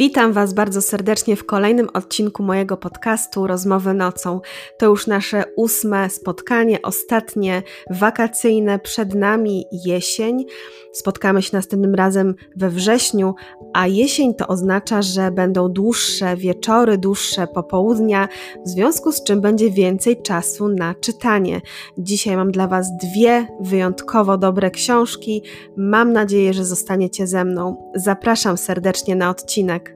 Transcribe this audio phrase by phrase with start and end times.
[0.00, 4.40] Witam Was bardzo serdecznie w kolejnym odcinku mojego podcastu Rozmowy Nocą.
[4.78, 10.44] To już nasze ósme spotkanie, ostatnie wakacyjne, przed nami jesień.
[10.92, 13.34] Spotkamy się następnym razem we wrześniu,
[13.74, 18.28] a jesień to oznacza, że będą dłuższe wieczory, dłuższe popołudnia,
[18.66, 21.60] w związku z czym będzie więcej czasu na czytanie.
[21.98, 25.42] Dzisiaj mam dla Was dwie wyjątkowo dobre książki.
[25.76, 27.92] Mam nadzieję, że zostaniecie ze mną.
[27.94, 29.89] Zapraszam serdecznie na odcinek.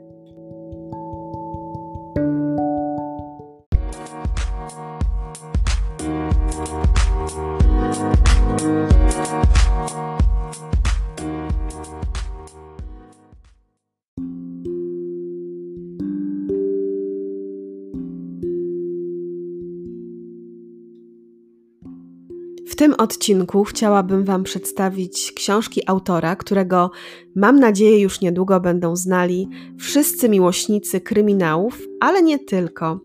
[22.75, 26.91] W tym odcinku chciałabym Wam przedstawić książki autora, którego
[27.35, 33.01] mam nadzieję już niedługo będą znali wszyscy miłośnicy kryminałów, ale nie tylko.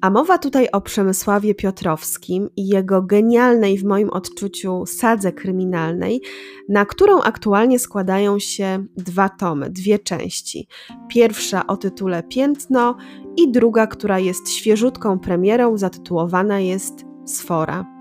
[0.00, 6.20] A mowa tutaj o Przemysławie Piotrowskim i jego genialnej w moim odczuciu sadze kryminalnej,
[6.68, 10.68] na którą aktualnie składają się dwa tomy, dwie części.
[11.08, 12.96] Pierwsza o tytule Piętno
[13.36, 17.97] i druga, która jest świeżutką premierą, zatytułowana jest Sfora.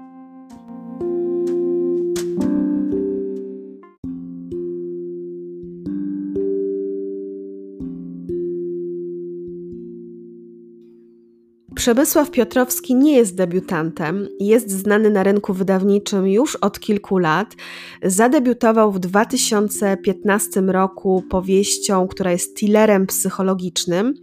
[11.88, 17.56] Przemysław Piotrowski nie jest debiutantem, jest znany na rynku wydawniczym już od kilku lat.
[18.04, 24.14] Zadebiutował w 2015 roku powieścią, która jest thrillerem psychologicznym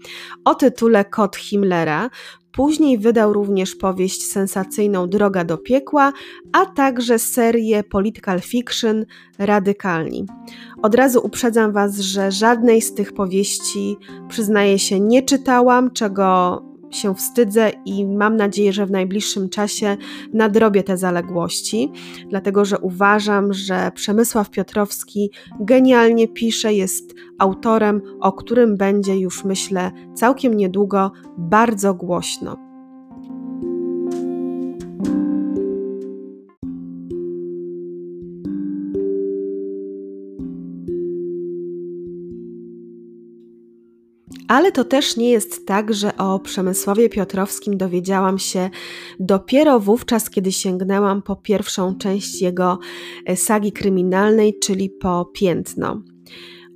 [0.44, 2.10] o tytule Kot Himmlera.
[2.52, 6.12] Później wydał również powieść sensacyjną Droga do piekła,
[6.52, 9.06] a także serię political fiction
[9.38, 10.26] Radykalni.
[10.82, 13.96] Od razu uprzedzam Was, że żadnej z tych powieści,
[14.28, 16.62] przyznaję się, nie czytałam, czego
[16.97, 19.97] się wstydzę i mam nadzieję, że w najbliższym czasie
[20.32, 21.93] nadrobię te zaległości,
[22.28, 29.91] dlatego że uważam, że Przemysław Piotrowski genialnie pisze, jest autorem, o którym będzie już myślę
[30.15, 32.63] całkiem niedługo bardzo głośno.
[44.54, 48.70] Ale to też nie jest tak, że o Przemysławie Piotrowskim dowiedziałam się
[49.20, 52.78] dopiero wówczas, kiedy sięgnęłam po pierwszą część jego
[53.26, 56.13] e, sagi kryminalnej, czyli po Piętno.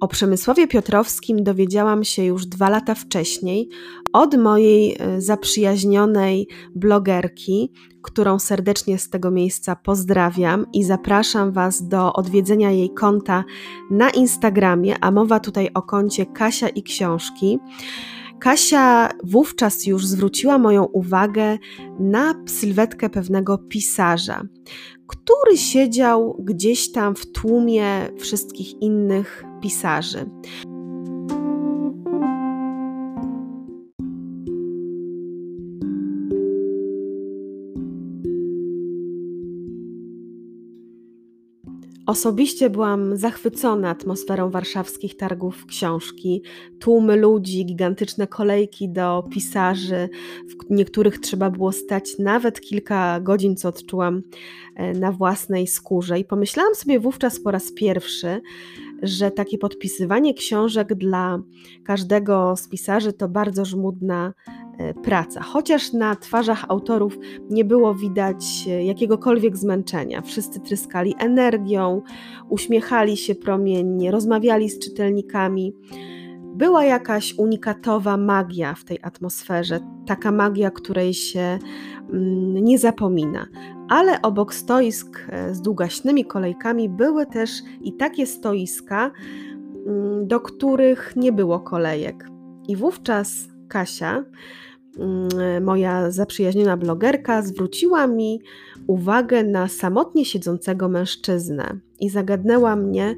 [0.00, 3.68] O Przemysławie Piotrowskim dowiedziałam się już dwa lata wcześniej
[4.12, 7.72] od mojej e, zaprzyjaźnionej blogerki,
[8.02, 13.44] którą serdecznie z tego miejsca pozdrawiam i zapraszam Was do odwiedzenia jej konta
[13.90, 17.58] na Instagramie, a mowa tutaj o koncie Kasia i Książki.
[18.40, 21.58] Kasia wówczas już zwróciła moją uwagę
[22.00, 24.42] na sylwetkę pewnego pisarza,
[25.08, 30.30] który siedział gdzieś tam w tłumie wszystkich innych pisarzy.
[42.08, 46.42] Osobiście byłam zachwycona atmosferą warszawskich targów książki.
[46.80, 50.08] Tłumy ludzi, gigantyczne kolejki do pisarzy,
[50.48, 54.22] w niektórych trzeba było stać nawet kilka godzin, co odczułam
[54.74, 56.18] e, na własnej skórze.
[56.18, 58.40] I pomyślałam sobie wówczas po raz pierwszy,
[59.02, 61.38] że takie podpisywanie książek dla
[61.84, 64.32] każdego z pisarzy to bardzo żmudna
[65.02, 65.42] praca.
[65.42, 67.18] Chociaż na twarzach autorów
[67.50, 70.22] nie było widać e, jakiegokolwiek zmęczenia.
[70.22, 72.02] Wszyscy tryskali energią,
[72.48, 75.72] uśmiechali się promiennie, rozmawiali z czytelnikami.
[76.54, 81.58] Była jakaś unikatowa magia w tej atmosferze, taka magia, której się
[82.12, 83.46] mm, nie zapomina
[83.88, 89.10] ale obok stoisk e, z długaśnymi kolejkami były też i takie stoiska,
[89.86, 92.28] mm, do których nie było kolejek.
[92.68, 94.24] I wówczas Kasia,
[95.60, 98.40] moja zaprzyjaźniona blogerka, zwróciła mi
[98.86, 103.16] uwagę na samotnie siedzącego mężczyznę i zagadnęła mnie,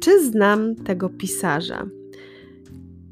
[0.00, 1.86] czy znam tego pisarza.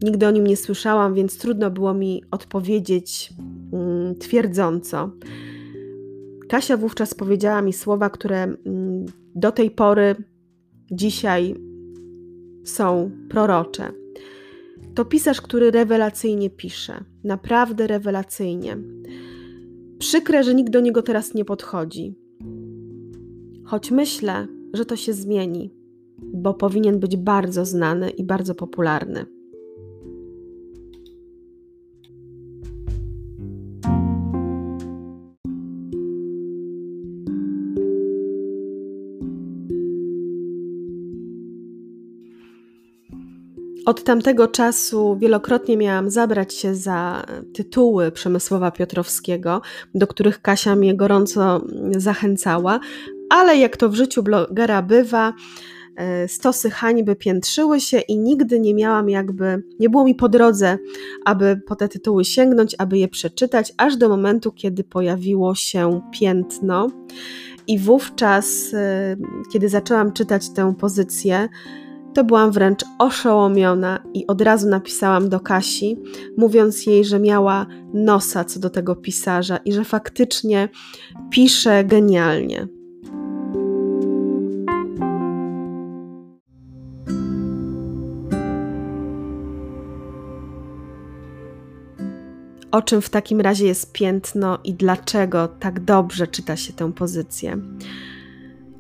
[0.02, 3.32] Nigdy o nim nie słyszałam, więc trudno było mi odpowiedzieć
[3.72, 5.10] mm, twierdząco.
[6.48, 10.16] Kasia wówczas powiedziała mi słowa, które mm, do tej pory
[10.90, 11.54] dzisiaj
[12.64, 13.92] są prorocze.
[14.96, 18.76] To pisarz, który rewelacyjnie pisze, naprawdę rewelacyjnie.
[19.98, 22.19] Przykre, że nikt do niego teraz nie podchodzi.
[23.64, 25.75] Choć myślę, że to się zmieni,
[26.19, 29.26] bo powinien być bardzo znany i bardzo popularny.
[43.86, 49.62] Od tamtego czasu wielokrotnie miałam zabrać się za tytuły Przemysłowa Piotrowskiego,
[49.94, 51.64] do których Kasia mnie gorąco
[51.96, 52.80] zachęcała,
[53.30, 55.32] ale jak to w życiu blogera bywa,
[55.96, 60.78] e, stosy hańby piętrzyły się i nigdy nie miałam jakby, nie było mi po drodze,
[61.24, 66.88] aby po te tytuły sięgnąć, aby je przeczytać, aż do momentu, kiedy pojawiło się piętno.
[67.66, 69.16] I wówczas, e,
[69.52, 71.48] kiedy zaczęłam czytać tę pozycję,
[72.16, 76.02] to byłam wręcz oszołomiona i od razu napisałam do Kasi,
[76.36, 80.68] mówiąc jej, że miała nosa co do tego pisarza i że faktycznie
[81.30, 82.68] pisze genialnie.
[92.70, 97.58] O czym w takim razie jest piętno i dlaczego tak dobrze czyta się tę pozycję?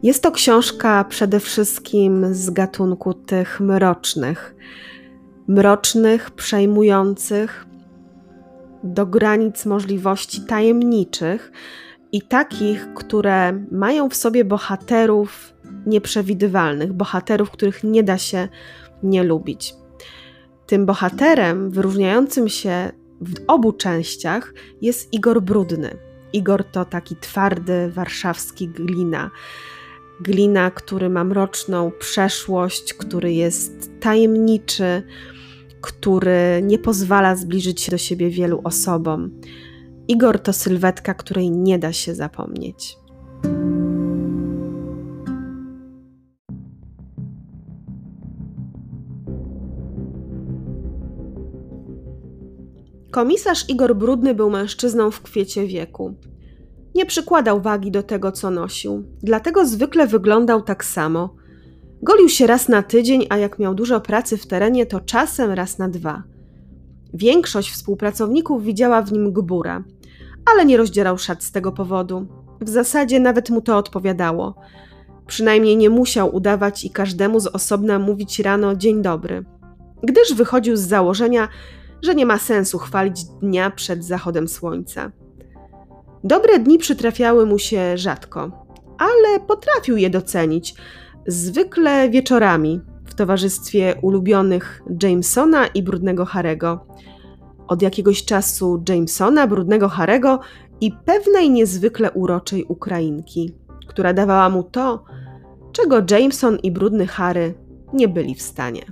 [0.02, 4.54] Jest to książka przede wszystkim z gatunku tych mrocznych,
[5.48, 7.66] mrocznych, przejmujących,
[8.84, 11.52] do granic możliwości tajemniczych
[12.12, 15.52] i takich, które mają w sobie bohaterów
[15.86, 18.48] nieprzewidywalnych, bohaterów, których nie da się
[19.02, 19.74] nie lubić.
[20.66, 25.96] Tym bohaterem wyróżniającym się w obu częściach jest Igor Brudny.
[26.32, 29.30] Igor to taki twardy warszawski glina
[30.20, 35.02] glina, który ma mroczną przeszłość, który jest tajemniczy,
[35.80, 39.30] który nie pozwala zbliżyć się do siebie wielu osobom.
[40.08, 42.96] Igor to sylwetka, której nie da się zapomnieć.
[53.10, 56.14] Komisarz Igor Brudny był mężczyzną w kwiecie wieku.
[56.96, 61.34] Nie przykładał wagi do tego, co nosił, dlatego zwykle wyglądał tak samo.
[62.02, 65.78] Golił się raz na tydzień, a jak miał dużo pracy w terenie, to czasem raz
[65.78, 66.22] na dwa.
[67.14, 69.84] Większość współpracowników widziała w nim gbura,
[70.52, 72.26] ale nie rozdzierał szat z tego powodu.
[72.60, 74.54] W zasadzie nawet mu to odpowiadało.
[75.26, 79.44] Przynajmniej nie musiał udawać i każdemu z osobna mówić rano dzień dobry,
[80.02, 81.48] gdyż wychodził z założenia,
[82.02, 85.12] że nie ma sensu chwalić dnia przed zachodem słońca.
[86.26, 88.66] Dobre dni przytrafiały mu się rzadko,
[88.98, 90.74] ale potrafił je docenić,
[91.26, 96.86] zwykle wieczorami w towarzystwie ulubionych Jamesona i Brudnego Harego.
[97.68, 100.40] Od jakiegoś czasu Jamesona, Brudnego Harego
[100.80, 103.54] i pewnej niezwykle uroczej Ukrainki,
[103.88, 105.04] która dawała mu to,
[105.72, 107.54] czego Jameson i Brudny Harry
[107.92, 108.82] nie byli w stanie.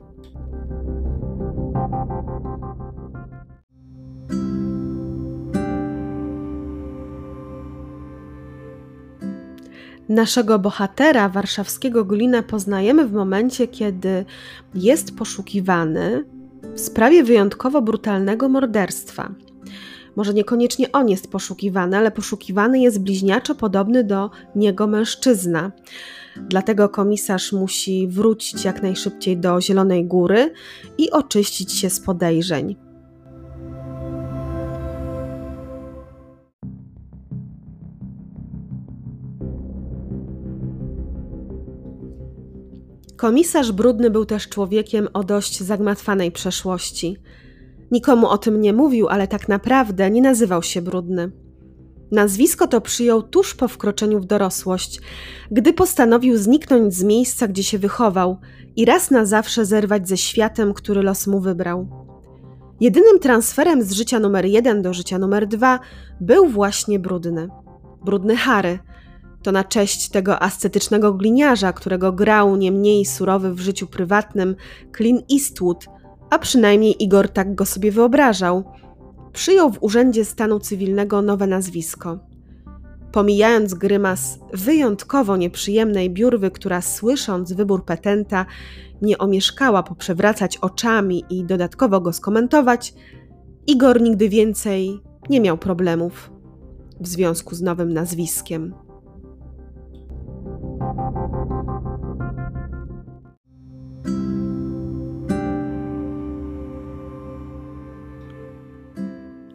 [10.14, 14.24] Naszego bohatera, warszawskiego Glina, poznajemy w momencie, kiedy
[14.74, 16.24] jest poszukiwany
[16.74, 19.34] w sprawie wyjątkowo brutalnego morderstwa.
[20.16, 25.72] Może niekoniecznie on jest poszukiwany, ale poszukiwany jest bliźniaczo podobny do niego mężczyzna.
[26.36, 30.52] Dlatego komisarz musi wrócić jak najszybciej do Zielonej Góry
[30.98, 32.76] i oczyścić się z podejrzeń.
[43.24, 47.16] Komisarz Brudny był też człowiekiem o dość zagmatwanej przeszłości.
[47.90, 51.32] Nikomu o tym nie mówił, ale tak naprawdę nie nazywał się Brudny.
[52.12, 55.00] Nazwisko to przyjął tuż po wkroczeniu w dorosłość,
[55.50, 58.38] gdy postanowił zniknąć z miejsca, gdzie się wychował
[58.76, 61.88] i raz na zawsze zerwać ze światem, który los mu wybrał.
[62.80, 65.80] Jedynym transferem z życia numer jeden do życia numer dwa
[66.20, 67.48] był właśnie Brudny.
[68.04, 68.78] Brudny Harry–
[69.44, 74.56] to na cześć tego ascetycznego gliniarza, którego grał nie mniej surowy w życiu prywatnym
[74.96, 75.86] Clint Eastwood,
[76.30, 78.64] a przynajmniej Igor tak go sobie wyobrażał.
[79.32, 82.18] Przyjął w Urzędzie Stanu Cywilnego nowe nazwisko.
[83.12, 88.46] Pomijając grymas wyjątkowo nieprzyjemnej biurwy, która słysząc wybór petenta
[89.02, 92.94] nie omieszkała poprzewracać oczami i dodatkowo go skomentować,
[93.66, 96.30] Igor nigdy więcej nie miał problemów
[97.00, 98.83] w związku z nowym nazwiskiem.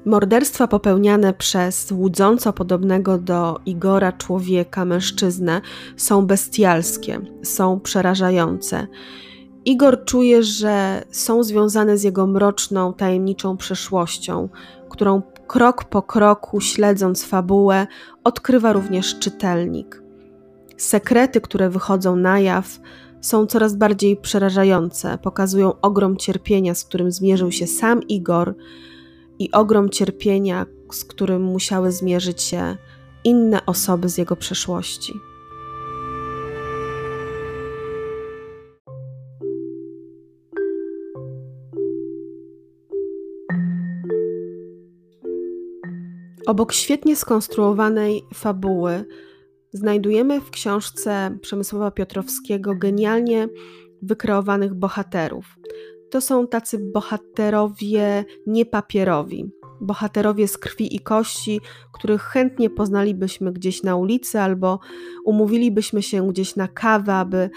[0.05, 5.61] Morderstwa popełniane przez łudząco podobnego do Igora człowieka, mężczyznę,
[5.97, 8.87] są bestialskie, są przerażające.
[9.65, 14.49] Igor czuje, że są związane z jego mroczną, tajemniczą przeszłością,
[14.89, 17.87] którą krok po kroku, śledząc fabułę,
[18.23, 20.08] odkrywa również czytelnik.
[20.79, 22.79] Sekrety, które wychodzą na jaw,
[23.21, 28.55] są coraz bardziej przerażające, pokazują ogrom cierpienia, z którym zmierzył się sam Igor
[29.39, 32.77] i ogrom cierpienia, z którym musiały zmierzyć się
[33.23, 35.13] inne osoby z jego przeszłości.
[46.47, 49.05] Obok świetnie skonstruowanej fabuły,
[49.71, 53.47] znajdujemy w książce Przemysława Piotrowskiego genialnie
[54.01, 55.45] wykreowanych bohaterów.
[56.11, 61.59] To są tacy bohaterowie niepapierowi, bohaterowie z krwi i kości,
[61.93, 64.79] których chętnie poznalibyśmy gdzieś na ulicy albo
[65.25, 67.49] umówilibyśmy się gdzieś na kawę, aby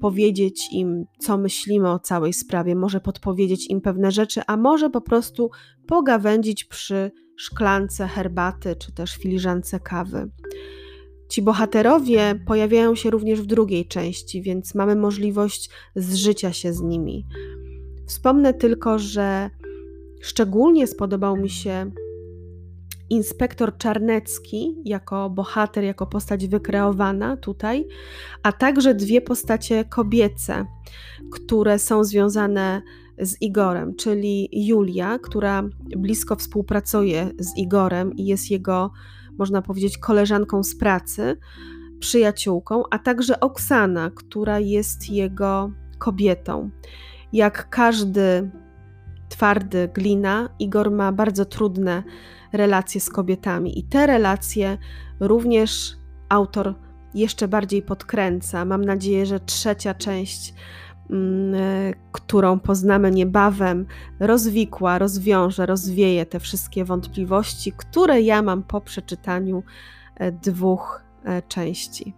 [0.00, 5.00] powiedzieć im, co myślimy o całej sprawie, może podpowiedzieć im pewne rzeczy, a może po
[5.00, 5.50] prostu
[5.86, 10.30] pogawędzić przy szklance herbaty czy też filiżance kawy.
[11.32, 17.26] Ci bohaterowie pojawiają się również w drugiej części, więc mamy możliwość zżycia się z nimi.
[18.06, 19.50] Wspomnę tylko, że
[20.22, 21.90] szczególnie spodobał mi się
[23.10, 27.86] inspektor Czarnecki jako bohater, jako postać wykreowana tutaj,
[28.42, 30.66] a także dwie postacie kobiece,
[31.32, 32.82] które są związane
[33.18, 35.62] z Igorem, czyli Julia, która
[35.96, 38.90] blisko współpracuje z Igorem i jest jego,
[39.38, 41.36] można powiedzieć, koleżanką z pracy,
[42.00, 46.70] przyjaciółką, a także Oksana, która jest jego kobietą.
[47.32, 48.50] Jak każdy
[49.28, 52.02] twardy glina, Igor ma bardzo trudne
[52.52, 54.78] relacje z kobietami i te relacje
[55.20, 55.96] również
[56.28, 56.74] autor
[57.14, 58.64] jeszcze bardziej podkręca.
[58.64, 60.54] Mam nadzieję, że trzecia część
[62.12, 63.86] którą poznamy niebawem,
[64.20, 69.62] rozwikła, rozwiąże, rozwieje te wszystkie wątpliwości, które ja mam po przeczytaniu
[70.16, 72.14] e, dwóch e, części.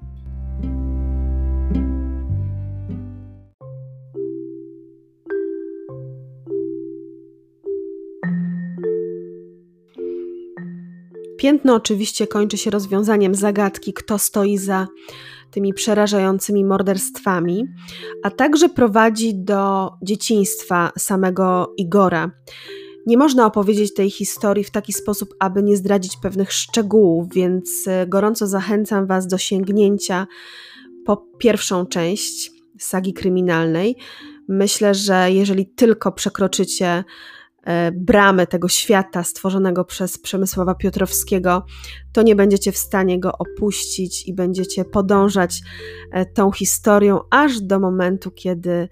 [11.44, 14.86] Piętno oczywiście kończy się rozwiązaniem zagadki, kto stoi za
[15.54, 17.64] tymi przerażającymi morderstwami,
[18.22, 22.30] a także prowadzi do dzieciństwa samego Igora.
[23.06, 28.06] Nie można opowiedzieć tej historii w taki sposób, aby nie zdradzić pewnych szczegółów, więc e,
[28.06, 30.26] gorąco zachęcam Was do sięgnięcia
[31.04, 33.96] po pierwszą część sagi kryminalnej.
[34.48, 37.04] Myślę, że jeżeli tylko przekroczycie
[37.66, 41.66] E, bramy tego świata stworzonego przez Przemysława Piotrowskiego,
[42.12, 45.60] to nie będziecie w stanie go opuścić i będziecie podążać
[46.12, 48.88] e, tą historią aż do momentu, kiedy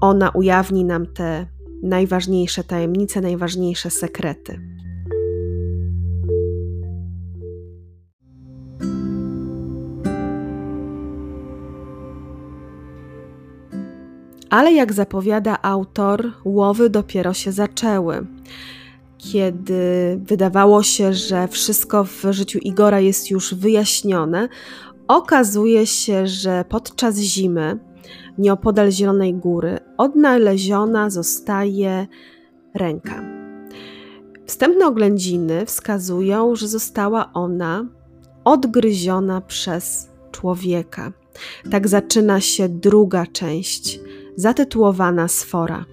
[0.00, 1.46] ona ujawni nam te
[1.82, 4.77] najważniejsze tajemnice, najważniejsze sekrety.
[14.50, 18.26] Ale jak zapowiada autor, łowy dopiero się zaczęły.
[19.18, 24.48] Kiedy wydawało się, że wszystko w życiu Igora jest już wyjaśnione,
[25.08, 27.78] okazuje się, że podczas zimy
[28.38, 32.06] nieopodal Zielonej Góry odnaleziona zostaje
[32.74, 33.22] ręka.
[34.46, 37.86] Wstępne oględziny wskazują, że została ona
[38.44, 41.12] odgryziona przez człowieka.
[41.70, 44.00] Tak zaczyna się druga część
[44.38, 45.84] zatytułowana Sfora.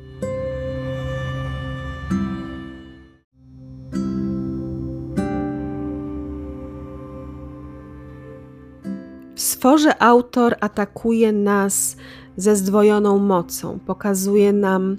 [9.36, 11.98] W Sforze autor atakuje nas
[12.38, 14.98] ze zdwojoną mocą, pokazuje nam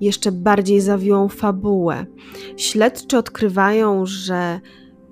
[0.00, 2.06] jeszcze bardziej zawiłą fabułę.
[2.56, 4.60] Śledczy odkrywają, że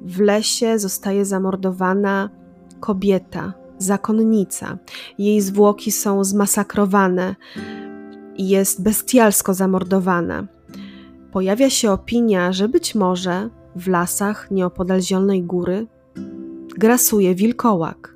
[0.00, 2.31] w lesie zostaje zamordowana
[2.81, 4.78] kobieta, zakonnica.
[5.19, 7.35] Jej zwłoki są zmasakrowane
[8.38, 10.47] jest bestialsko zamordowana.
[11.33, 15.87] Pojawia się opinia, że być może w lasach nieopodal Zielonej Góry
[16.78, 18.14] grasuje wilkołak.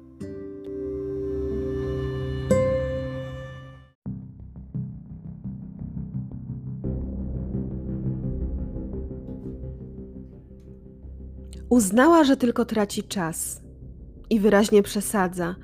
[11.69, 13.68] Uznała, że tylko traci czas
[14.31, 15.55] i wyraźnie przesadza.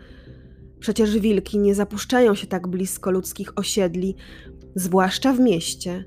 [0.80, 4.16] Przecież wilki nie zapuszczają się tak blisko ludzkich osiedli,
[4.74, 6.04] zwłaszcza w mieście.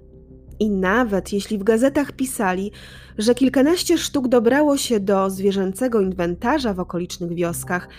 [0.60, 2.72] I nawet jeśli w gazetach pisali,
[3.18, 7.90] że kilkanaście sztuk dobrało się do zwierzęcego inwentarza w okolicznych wioskach,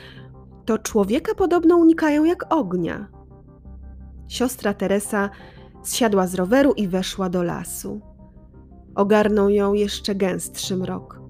[0.65, 3.09] to człowieka podobno unikają jak ognia.
[4.29, 5.31] Siostra Teresa
[5.85, 8.01] zsiadła z roweru i weszła do lasu.
[8.95, 11.21] Ogarnął ją jeszcze gęstszy mrok.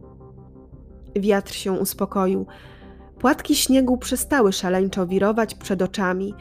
[1.16, 2.46] Wiatr się uspokoił.
[3.18, 6.34] Płatki śniegu przestały szaleńczo wirować przed oczami.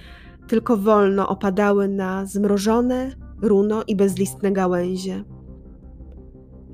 [0.48, 5.24] tylko wolno opadały na zmrożone, runo i bezlistne gałęzie.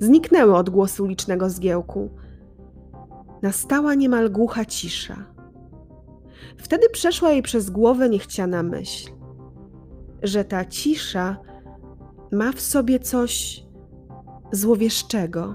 [0.00, 2.10] Zniknęły odgłosy ulicznego zgiełku.
[3.42, 5.24] Nastała niemal głucha cisza.
[6.56, 9.10] Wtedy przeszła jej przez głowę niechciana myśl,
[10.22, 11.36] że ta cisza
[12.32, 13.64] ma w sobie coś
[14.52, 15.54] złowieszczego,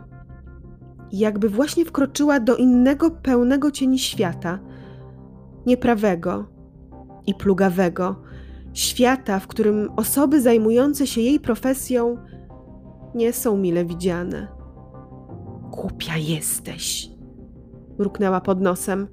[1.12, 4.60] jakby właśnie wkroczyła do innego, pełnego cieni świata,
[5.66, 6.46] nieprawego
[7.28, 8.16] i plugawego,
[8.74, 12.18] świata, w którym osoby zajmujące się jej profesją
[13.16, 14.48] nie są mile widziane.
[15.72, 17.10] Głupia jesteś,
[18.00, 19.08] mruknęła pod nosem.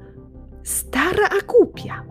[0.63, 2.05] Stara a głupia.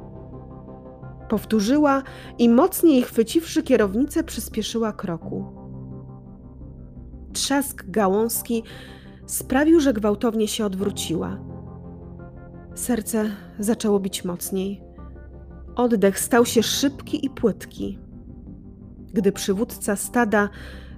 [1.30, 2.04] Powtórzyła
[2.38, 5.46] i mocniej chwyciwszy kierownicę, przyspieszyła kroku.
[7.34, 8.64] Trzask gałązki
[9.26, 11.38] sprawił, że gwałtownie się odwróciła.
[12.76, 13.26] Serce
[13.60, 14.82] zaczęło bić mocniej.
[15.76, 18.00] Oddech stał się szybki i płytki.
[19.14, 20.50] Gdy przywódca stada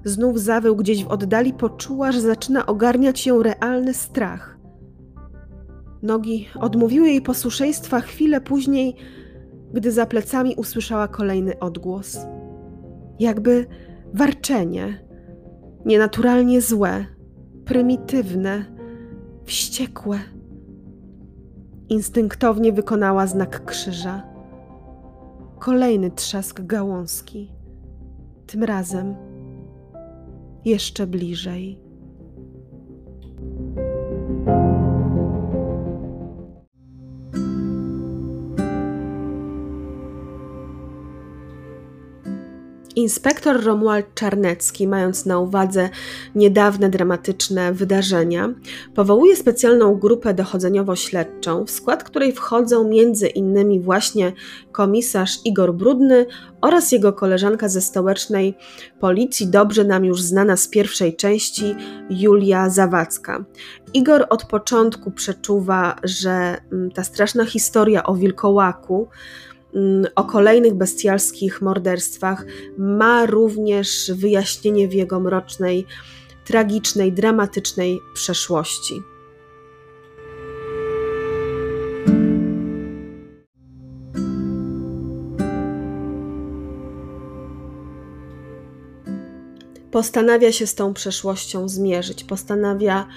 [0.03, 4.57] znów zawył gdzieś w oddali, poczuła, że zaczyna ogarniać ją realny strach.
[6.01, 8.96] Nogi odmówiły jej posłuszeństwa chwilę później,
[9.74, 12.17] gdy za plecami usłyszała kolejny odgłos.
[13.19, 13.65] Jakby
[14.13, 15.07] warczenie,
[15.86, 17.05] nienaturalnie złe,
[17.67, 18.65] prymitywne,
[19.45, 20.19] wściekłe.
[21.89, 24.24] Instynktownie wykonała znak krzyża.
[25.59, 27.51] Kolejny trzask gałązki.
[28.47, 29.15] Tym razem
[30.65, 31.79] jeszcze bliżej.
[42.98, 45.90] Inspektor Romuald Czarnecki, mając na uwadze
[46.36, 48.53] niedawne dramatyczne wydarzenia,
[48.96, 54.33] powołuje specjalną grupę dochodzeniowo-śledczą, w skład której wchodzą między innymi właśnie
[54.72, 56.25] komisarz Igor Brudny
[56.62, 58.57] oraz jego koleżanka ze stołecznej
[59.00, 61.75] policji, dobrze nam już znana z pierwszej części,
[62.10, 63.46] Julia Zawadzka.
[63.94, 69.07] Igor od początku przeczuwa, że mm, ta straszna historia o wilkołaku,
[70.16, 72.46] o kolejnych bestialskich morderstwach
[72.77, 75.86] ma również wyjaśnienie w jego mrocznej,
[76.46, 79.01] tragicznej, dramatycznej przeszłości.
[89.92, 93.08] Postanawia się z tą przeszłością zmierzyć, postanawia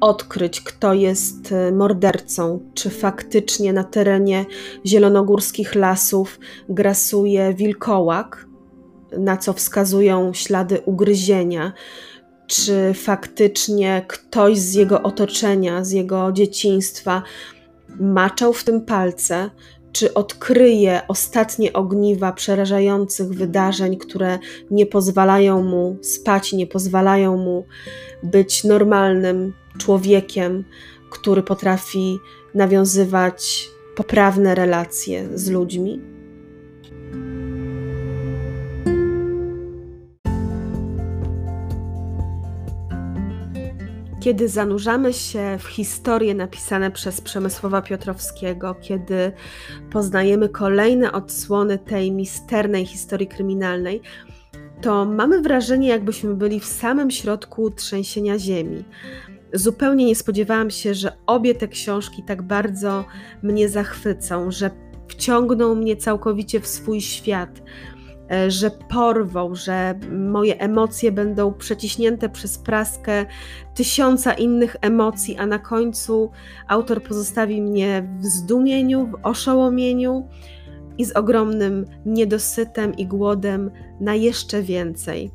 [0.00, 4.44] odkryć, kto jest e, mordercą, czy faktycznie na terenie
[4.86, 8.46] zielonogórskich lasów grasuje wilkołak,
[9.18, 11.72] na co wskazują ślady ugryzienia,
[12.46, 17.22] czy faktycznie ktoś z jego otoczenia, z jego dzieciństwa
[18.00, 19.50] maczał w tym palce,
[19.92, 24.38] czy odkryje ostatnie ogniwa przerażających wydarzeń, które
[24.70, 27.64] nie pozwalają mu spać, nie pozwalają mu
[28.22, 30.64] być normalnym człowiekiem,
[31.10, 32.18] który potrafi
[32.54, 36.00] nawiązywać poprawne relacje z ludźmi.
[44.24, 49.32] Kiedy zanurzamy się w historie napisane przez Przemysława Piotrowskiego, kiedy
[49.90, 54.00] poznajemy kolejne odsłony tej misternej historii kryminalnej,
[54.82, 58.84] to mamy wrażenie, jakbyśmy byli w samym środku trzęsienia ziemi.
[59.54, 63.04] Zupełnie nie spodziewałam się, że obie te książki tak bardzo
[63.42, 64.70] mnie zachwycą, że
[65.08, 67.62] wciągną mnie całkowicie w swój świat,
[68.30, 73.26] e, że porwą, że moje emocje będą przeciśnięte przez praskę
[73.74, 76.30] tysiąca innych emocji, a na końcu
[76.68, 80.28] autor pozostawi mnie w zdumieniu, w oszołomieniu
[80.98, 85.30] i z ogromnym niedosytem i głodem na jeszcze więcej.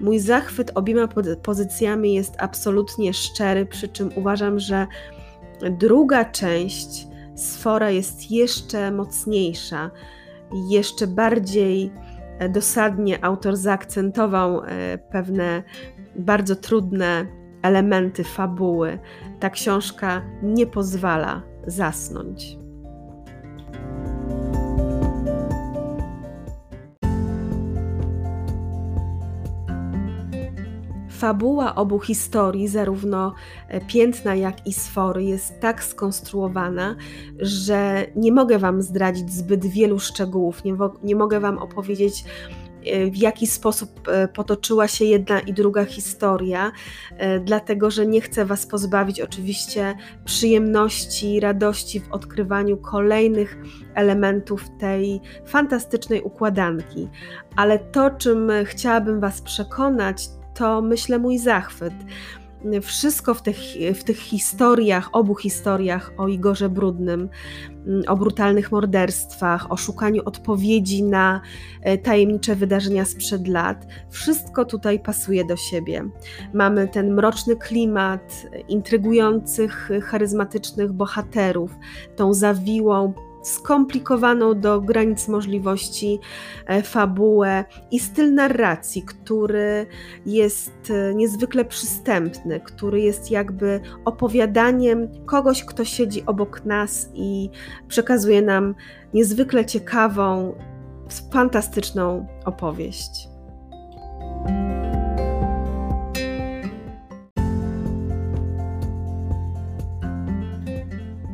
[0.00, 1.08] Mój zachwyt obiema
[1.42, 4.86] pozycjami jest absolutnie szczery, przy czym uważam, że
[5.70, 9.90] druga część Sfora jest jeszcze mocniejsza,
[10.68, 11.92] jeszcze bardziej
[12.38, 15.62] e, dosadnie autor zaakcentował e, pewne
[16.16, 17.26] bardzo trudne
[17.62, 18.98] elementy fabuły.
[19.40, 22.65] Ta książka nie pozwala zasnąć.
[31.18, 33.34] Fabuła obu historii, zarówno
[33.68, 36.96] e, piętna, jak i sfory, jest tak skonstruowana,
[37.38, 42.24] że nie mogę Wam zdradzić zbyt wielu szczegółów, nie, nie mogę Wam opowiedzieć
[43.10, 46.72] w jaki sposób potoczyła się jedna i druga historia,
[47.44, 53.58] dlatego że nie chcę Was pozbawić oczywiście przyjemności, radości w odkrywaniu kolejnych
[53.94, 57.08] elementów tej fantastycznej układanki.
[57.56, 61.94] Ale to, czym chciałabym Was przekonać, to myślę mój zachwyt
[62.82, 63.58] wszystko w tych,
[63.94, 67.28] w tych historiach, obu historiach o Igorze Brudnym,
[67.86, 71.40] mm, o brutalnych morderstwach, o szukaniu odpowiedzi na
[71.82, 76.08] e, tajemnicze wydarzenia sprzed lat, wszystko tutaj pasuje do siebie.
[76.54, 81.70] Mamy ten mroczny klimat intrygujących, charyzmatycznych bohaterów,
[82.16, 83.12] tą zawiłą,
[83.46, 86.18] skomplikowaną do granic możliwości
[86.66, 89.86] e, fabułę i styl narracji, który
[90.26, 97.50] jest e, niezwykle przystępny, który jest jakby opowiadaniem kogoś, kto siedzi obok nas i
[97.88, 98.74] przekazuje nam
[99.14, 100.54] niezwykle ciekawą,
[101.32, 103.28] fantastyczną opowieść.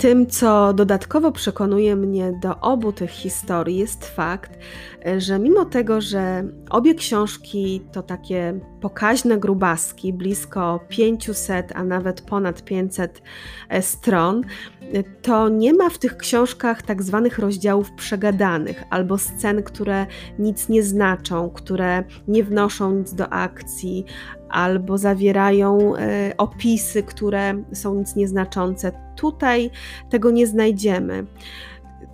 [0.02, 4.58] Tym, co dodatkowo przekonuje mnie do obu tych historii, jest fakt,
[5.18, 12.64] że mimo tego, że obie książki to takie pokaźne grubaski, blisko 500, a nawet ponad
[12.64, 13.23] 500
[13.68, 14.42] e, stron,
[15.23, 20.07] to nie ma w tych książkach tak zwanych rozdziałów przegadanych albo scen, które
[20.38, 24.05] nic nie znaczą, które nie wnoszą nic do akcji,
[24.49, 28.92] albo zawierają e, opisy, które są nic nieznaczące.
[29.16, 29.71] Tutaj
[30.11, 31.27] tego nie znajdziemy.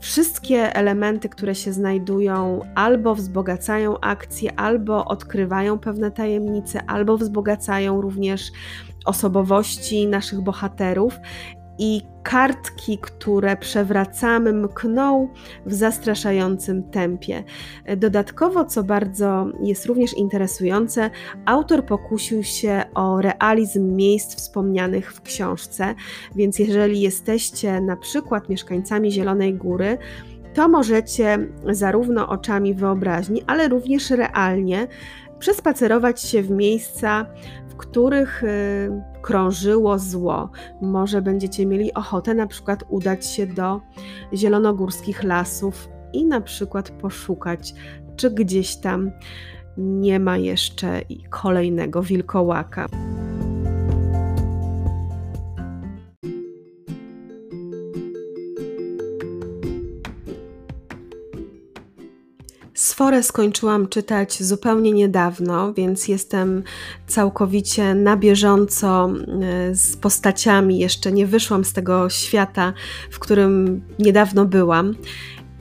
[0.01, 8.53] Wszystkie elementy, które się znajdują, albo wzbogacają akcję, albo odkrywają pewne tajemnice, albo wzbogacają również
[9.05, 11.15] osobowości naszych bohaterów
[11.79, 15.29] i kartki, które przewracamy, mkną
[15.67, 17.45] w zastraszającym tempie.
[17.97, 21.11] Dodatkowo, co bardzo jest również interesujące,
[21.47, 25.95] autor pokusił się o realizm miejsc wspomnianych w książce,
[26.37, 29.99] więc jeżeli jesteście na przykład mieszkańcami Zielonej Góry,
[30.55, 34.89] to możecie zarówno oczami wyobraźni, ale również realnie
[35.39, 37.27] przespacerować się w miejsca,
[37.69, 38.49] w których y,
[39.23, 40.51] krążyło zło.
[40.83, 43.81] Może będziecie mieli ochotę na przykład udać się do
[44.35, 47.75] zielonogórskich lasów i na przykład poszukać,
[48.17, 49.11] czy gdzieś tam
[49.77, 52.87] nie ma jeszcze kolejnego wilkołaka.
[62.99, 66.63] Sforę skończyłam czytać zupełnie niedawno, więc jestem
[67.07, 70.79] całkowicie na bieżąco e, z postaciami.
[70.79, 72.73] Jeszcze nie wyszłam z tego świata,
[73.11, 74.95] w którym niedawno byłam.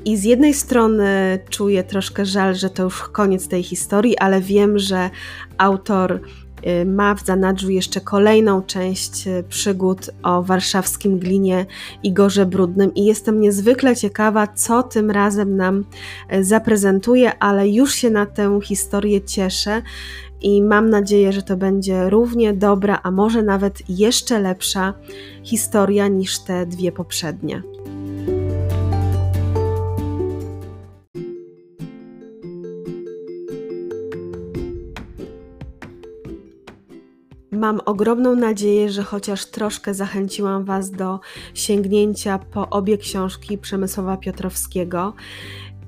[0.06, 4.80] I z jednej strony czuję troszkę żal, że to już koniec tej historii, ale wiem,
[4.80, 5.10] że
[5.58, 6.22] autor
[6.86, 11.66] ma w zanadrzu jeszcze kolejną część y, przygód o warszawskim glinie
[12.04, 15.86] i gorze brudnym i jestem niezwykle ciekawa, co tym razem nam
[16.34, 19.82] y, zaprezentuje, ale już się na tę historię cieszę
[20.42, 24.94] i mam nadzieję, że to będzie równie dobra, a może nawet jeszcze lepsza
[25.44, 27.62] historia niż te dwie poprzednie.
[37.58, 41.20] Mam ogromną nadzieję, że chociaż troszkę zachęciłam Was do
[41.54, 45.14] sięgnięcia po obie książki Przemysłowa Piotrowskiego.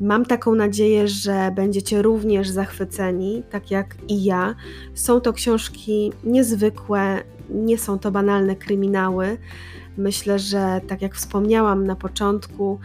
[0.01, 4.55] Mam taką nadzieję, że będziecie również zachwyceni, tak jak i ja.
[4.93, 9.37] Są to książki niezwykłe, nie są to banalne kryminały.
[9.97, 12.79] Myślę, że tak jak wspomniałam na początku,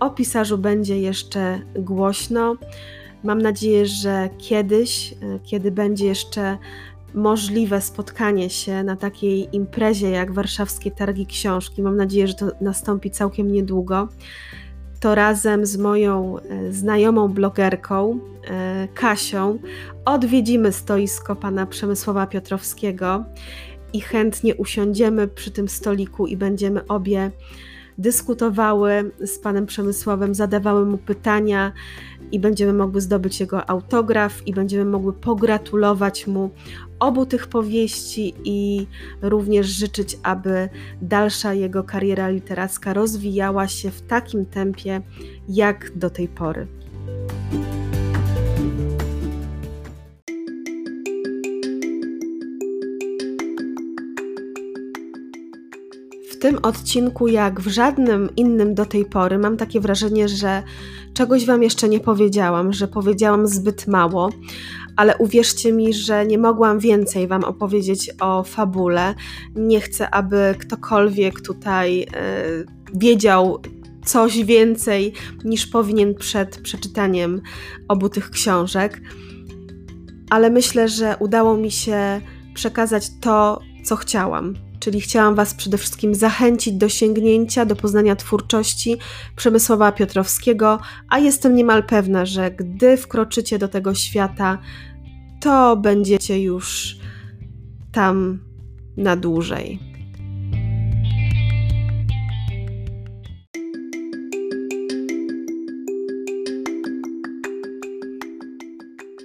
[0.00, 2.56] o pisarzu będzie jeszcze głośno.
[3.24, 6.58] Mam nadzieję, że kiedyś, kiedy będzie jeszcze
[7.14, 11.82] możliwe spotkanie się na takiej imprezie jak Warszawskie Targi Książki.
[11.82, 14.08] Mam nadzieję, że to nastąpi całkiem niedługo.
[15.00, 18.18] To razem z moją e, znajomą blogerką
[18.50, 19.58] e, Kasią
[20.04, 23.24] odwiedzimy stoisko pana Przemysława Piotrowskiego
[23.92, 27.30] i chętnie usiądziemy przy tym stoliku i będziemy obie
[27.98, 31.72] dyskutowały z panem Przemysławem, zadawały mu pytania
[32.32, 36.50] i będziemy mogły zdobyć jego autograf i będziemy mogły pogratulować mu
[36.98, 38.86] obu tych powieści i
[39.22, 40.68] również życzyć, aby
[41.02, 45.00] dalsza jego kariera literacka rozwijała się w takim tempie
[45.48, 46.66] jak do tej pory.
[56.40, 60.62] Tym odcinku, jak w żadnym innym do tej pory, mam takie wrażenie, że
[61.14, 64.30] czegoś Wam jeszcze nie powiedziałam, że powiedziałam zbyt mało,
[64.96, 69.14] ale uwierzcie mi, że nie mogłam więcej Wam opowiedzieć o fabule.
[69.54, 72.06] Nie chcę, aby ktokolwiek tutaj e,
[72.94, 73.58] wiedział
[74.04, 75.12] coś więcej
[75.44, 77.40] niż powinien przed przeczytaniem
[77.88, 79.00] obu tych książek.
[80.30, 82.20] Ale myślę, że udało mi się
[82.54, 84.69] przekazać to, co chciałam.
[84.80, 88.96] Czyli chciałam Was przede wszystkim zachęcić do sięgnięcia, do poznania twórczości
[89.36, 94.58] Przemysława Piotrowskiego, a jestem niemal pewna, że gdy wkroczycie do tego świata,
[95.40, 96.96] to będziecie już
[97.92, 98.38] tam
[98.96, 99.89] na dłużej.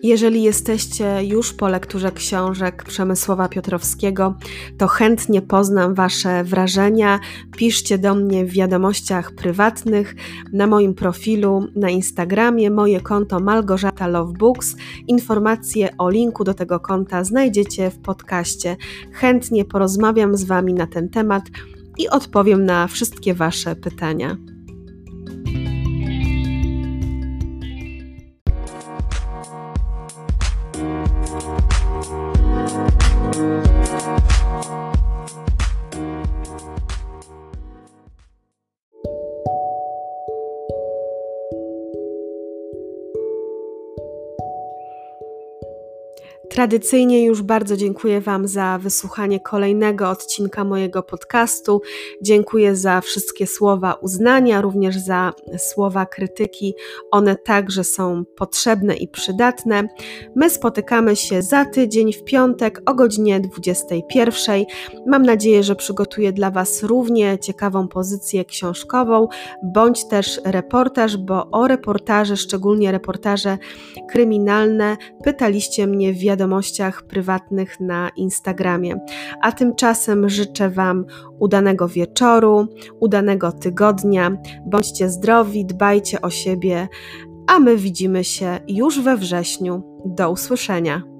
[0.05, 4.35] Jeżeli jesteście już po lekturze książek Przemysława Piotrowskiego,
[4.77, 7.19] to chętnie poznam Wasze wrażenia.
[7.57, 10.15] Piszcie do mnie w wiadomościach prywatnych
[10.53, 14.75] na moim profilu na Instagramie, moje konto Malgorzata Love Books.
[15.07, 18.77] Informacje o linku do tego konta znajdziecie w podcaście.
[19.11, 21.43] Chętnie porozmawiam z Wami na ten temat
[21.97, 24.37] i odpowiem na wszystkie Wasze pytania.
[46.49, 51.81] Tradycyjnie już bardzo dziękuję Wam za wysłuchanie kolejnego odcinka mojego podcastu.
[52.21, 56.73] Dziękuję za wszystkie słowa uznania, również za słowa krytyki.
[57.11, 59.87] One także są potrzebne i przydatne.
[60.35, 64.65] My spotykamy się za tydzień w piątek o godzinie 21.
[65.07, 69.27] Mam nadzieję, że przygotuję dla Was równie ciekawą pozycję książkową,
[69.63, 73.57] bądź też reportaż, bo o reportaże, szczególnie reportaże
[74.09, 78.95] kryminalne, pytaliście mnie w wiadomościach prywatnych na Instagramie.
[79.41, 81.05] A tymczasem życzę Wam
[81.39, 82.67] udanego wieczoru,
[82.99, 84.31] udanego tygodnia.
[84.65, 86.87] Bądźcie zdrowi, dbajcie o siebie,
[87.47, 89.83] a my widzimy się już we wrześniu.
[90.05, 91.14] Do usłyszenia.